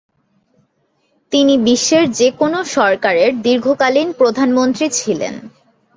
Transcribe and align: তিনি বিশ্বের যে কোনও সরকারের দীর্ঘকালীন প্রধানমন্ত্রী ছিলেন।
তিনি 1.31 1.53
বিশ্বের 1.59 2.05
যে 2.11 2.27
কোনও 2.31 2.59
সরকারের 2.71 3.31
দীর্ঘকালীন 3.41 4.07
প্রধানমন্ত্রী 4.11 4.85
ছিলেন। 4.89 5.33